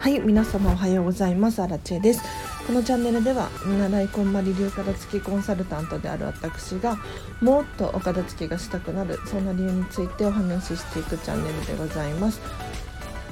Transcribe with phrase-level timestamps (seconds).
[0.00, 1.62] はい皆様おはようございます。
[1.62, 2.22] アラチェです。
[2.66, 6.98] このチャンネルでは見習いこんまり流片付きコンサルタントである私が
[7.40, 12.40] もっとお片付けがしたくなるそんな理由についてお話ししていくチャンネルでございます。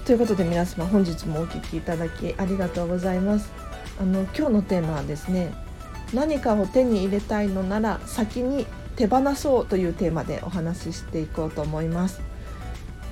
[0.04, 3.50] ということで皆様本日もお聴きいただきありがとうございます。
[4.00, 5.52] あの今日のテーマはですね
[6.12, 8.64] 何かを手に入れたいのなら先に
[8.96, 12.20] 手放そうというテーマでお話ししていこうと思います。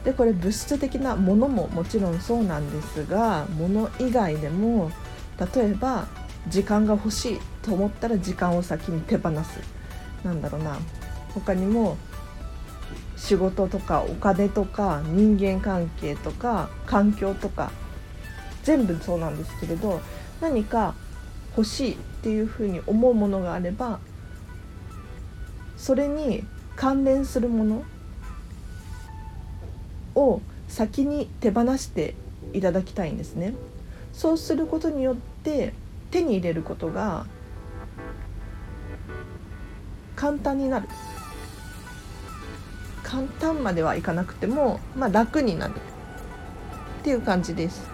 [0.05, 4.91] でこれ物質的なものももちろんそうなんですがもの以外でも
[5.55, 6.09] 例えば
[6.49, 9.61] 時間が欲しいと思ったら時間を先に手放す。
[10.25, 10.79] なんだろうな。
[11.35, 11.97] 他にも
[13.17, 17.71] 仕事とかお金とか人間関係とか環境とか
[18.65, 20.01] 全部そうなんですけれど
[20.41, 20.95] 何か
[21.57, 24.01] 欲しいっていうふうに思うものがあれば
[25.83, 26.45] それに
[26.77, 27.83] 関連するもの
[30.15, 32.15] を先に手放して
[32.53, 33.53] いただきたいんですね。
[34.13, 35.75] そうすることによって
[36.13, 37.27] 手に入れることが
[40.15, 40.89] 簡単になる
[43.03, 47.91] 簡単まではいかなくても、まあ、楽になるっていう感じです。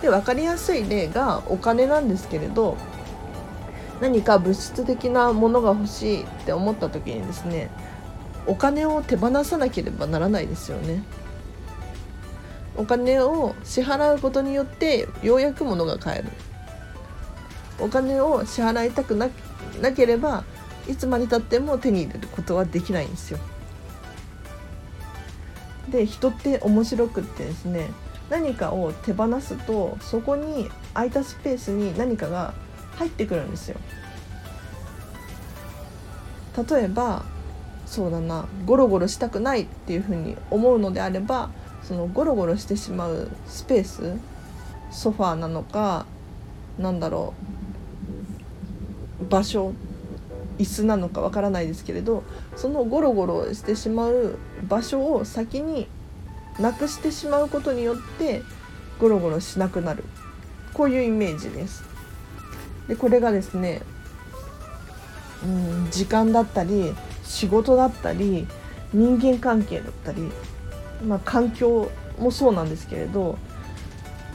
[0.00, 2.78] で分かりやすい例がお金なんですけれど
[4.02, 7.70] 何か物質的なものが欲しいって思った時にですね
[8.48, 11.04] お金を手放さなければならないですよね。
[12.76, 16.30] お金を支払うことによってようやく物が買える
[17.78, 19.28] お金を支払いたくな
[19.80, 20.42] なければ
[20.88, 23.38] いつまでたっても手に入れることはできないんですよ。
[25.90, 27.88] で人って面白くってですね
[28.30, 32.54] 何かを手放すとそこに空いたスペースに何かが
[32.96, 33.78] 入ってくるんですよ。
[36.70, 37.24] 例えば
[37.86, 41.50] そうだなゴロゴロしたくないっていうふうに思うのであれば
[41.82, 44.16] そのゴロゴロしてしまうスペース
[44.90, 46.06] ソファーなのか
[46.78, 47.34] なんだろ
[49.20, 49.72] う場所
[50.58, 52.22] 椅子なのかわからないですけれど
[52.56, 55.88] そのゴロゴロしてしまう場所を先に
[56.60, 58.42] なくしてしまうことによって
[59.00, 60.04] ゴロゴロしなくなる
[60.74, 61.91] こういうイメージです。
[62.88, 63.82] でこれがですね
[65.44, 66.94] うん時間だったり
[67.24, 68.46] 仕事だったり
[68.92, 70.30] 人間関係だったり、
[71.04, 73.38] まあ、環境もそうなんですけれど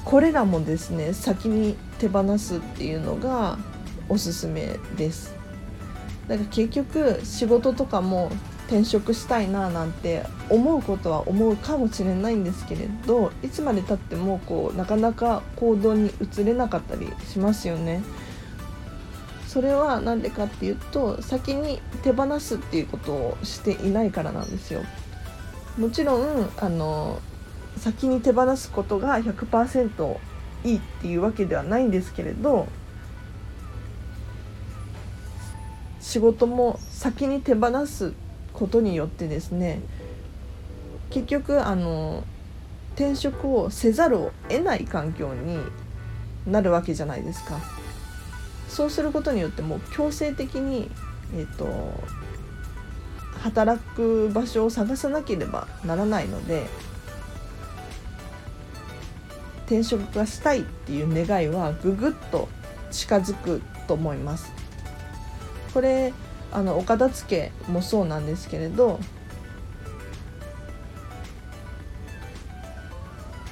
[0.03, 3.57] これらもですね先に手放すっていうのが
[4.09, 5.35] おすすめです。
[6.27, 8.31] だから結局仕事とかも
[8.67, 18.01] 転職したいななんて思うことは思うかもしれないんですけれどいつまでたってもこうなかなか行動に移れなかったりしますよね。
[19.47, 24.83] それは何でかっていうと先に手放すっていうことをしていないからなんですよ。
[25.77, 27.19] もちろんあの
[27.77, 30.17] 先に手放すことが100%
[30.65, 32.67] いいっていうわけではないんですけれど
[36.01, 38.13] 仕事も先に手放す
[38.53, 39.81] ことによってですね
[41.11, 42.23] 結局あの
[42.95, 45.59] 転職をせざるを得ない環境に
[46.51, 47.59] なるわけじゃないですか。
[48.67, 50.91] そうすることによってもう強制的に、
[51.35, 52.03] えーと、
[53.41, 56.67] 働く場所を探さなければならないので
[59.65, 62.47] 転職がしたいっていう願いはぐぐっと
[62.91, 64.51] 近づくと思います。
[65.73, 66.13] これ
[66.51, 68.99] あのお片付けもそうなんですけれど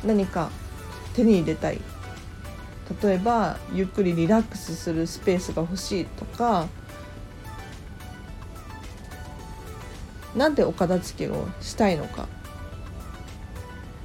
[0.04, 0.50] 何か
[1.14, 1.80] 手に入れたい
[3.02, 6.68] 例えばゆっくりリラックスするスペースが欲しいとか
[10.36, 12.28] なんでお片付けをしたいのか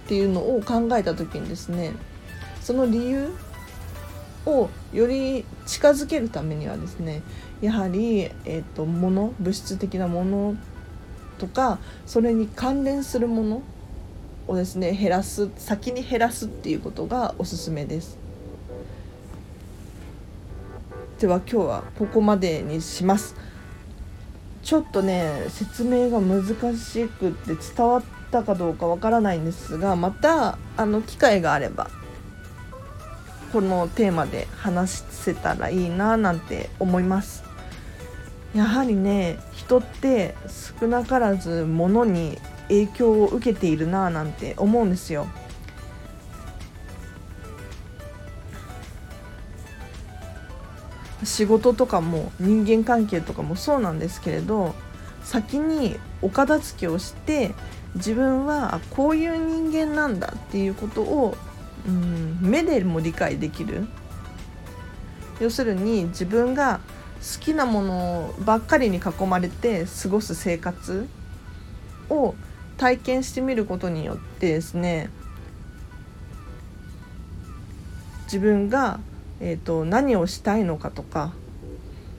[0.05, 1.93] っていうのを考えた時にですね
[2.63, 3.31] その理由
[4.47, 7.23] をより近づけるためにはですね
[7.61, 10.57] やはり、えーと、物物質的なもの
[11.39, 13.63] とかそれに関連するもの
[14.47, 18.20] をですね減らす先に減らすっていうことがおすすめです。
[21.21, 23.37] では今日はここまでにします。
[24.63, 31.91] ちょっとね説明が難しくって伝わったかどうかわからないんですがまたあの機会があれば
[33.53, 37.45] このテーマで話せたらいいななんて思います。
[38.55, 40.35] やはりね人って
[40.81, 42.39] 少なからず物に
[42.69, 45.27] 影響を受けているななんて思うんですよ。
[51.25, 54.75] 仕事とかも人間関係とかもそうなんですけれど
[55.23, 57.53] 先にお片付けをして
[57.95, 61.37] 自分はこういう人間なんだっていうことを、
[61.87, 63.87] うん、目でも理解できる。
[65.41, 66.81] 要するに自分が
[67.21, 71.09] 好きなものばっかりに囲まれて過ごす生活
[72.11, 72.35] を
[72.77, 75.11] 体験してみることによってですね
[78.25, 79.01] 自分が、
[79.41, 81.33] えーと、何をしたいのかとか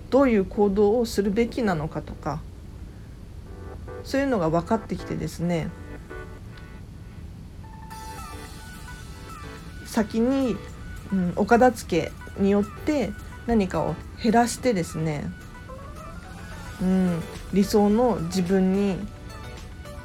[0.10, 2.42] どういう行動をするべきなのかとか
[4.04, 5.70] そういうのが分かってきてですね
[9.86, 10.56] 先に、
[11.12, 13.12] うん、お片付けによって
[13.46, 15.30] 何かを減らしてですね、
[16.82, 17.22] うん、
[17.54, 18.98] 理想の自分に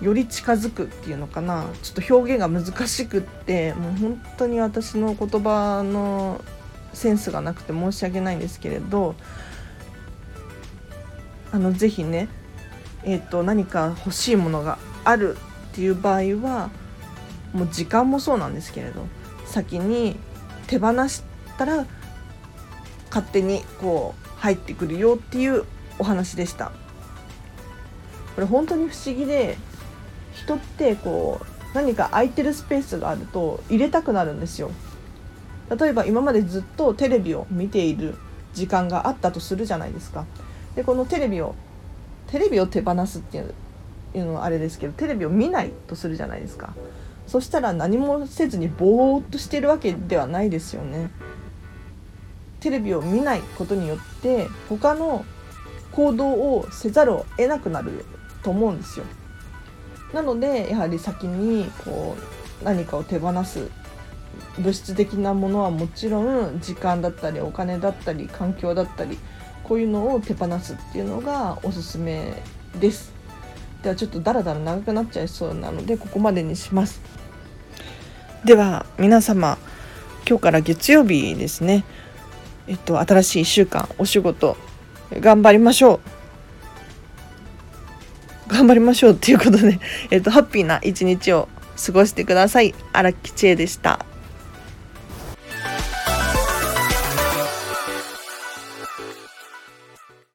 [0.00, 1.66] より近づくっていうのかな。
[1.82, 6.44] ちょっと表現が難しくってもう本当に私の言葉の
[6.96, 9.14] センスがなくて申し訳ないんですけれど
[11.52, 12.28] あのぜひね
[13.06, 15.36] えーと、何か欲しいものがある
[15.70, 16.70] っていう場合は
[17.52, 19.06] もう時間もそうなんですけれど
[19.46, 20.16] 先に
[20.66, 21.22] 手放し
[21.56, 21.86] たら
[23.08, 25.64] 勝手にこう入ってくるよっていう
[26.00, 26.72] お話でした。
[28.34, 29.56] これ本当に不思議で
[30.34, 34.72] 人ってこう何か空いてるスペースがあると入れたくなるんですよ。
[35.68, 38.16] 例えば今までずっとテレビを見ている
[38.54, 40.24] 時間があったとするじゃないですか。
[40.74, 41.54] でこのテレビを
[42.28, 43.40] テレビを手放すってい
[44.20, 46.74] うのはあれですけどテレビを見ないとするじゃないですか。
[47.26, 51.10] そしたら何もせずにぼーっとしてるわけではないですよね。
[52.60, 55.24] テレビを見ないことによって他の
[55.92, 58.04] 行動をせざるを得なくなる
[58.42, 59.04] と思うんですよ。
[60.12, 62.16] なのでやはり先にこ
[62.60, 63.68] う何かを手放す
[64.58, 69.18] 物質的なものはもちろん時間だったりお金だったり環境だったり
[69.62, 72.42] こういうのを手放すっていうのがおすすめ
[72.78, 73.12] です。
[73.82, 77.00] ではちょっとダラダラ長くなっちゃいそうなのでここまでにします。
[78.44, 79.58] では皆様
[80.28, 81.84] 今日から月曜日ですね。
[82.66, 84.56] えっと新しい1週間お仕事
[85.20, 86.16] 頑張りましょう。
[88.48, 89.80] 頑張りましょうっていうことで、
[90.10, 91.48] えっと、ハッピーな一日を
[91.84, 92.74] 過ごしてください。
[92.92, 94.04] 荒木千恵でした。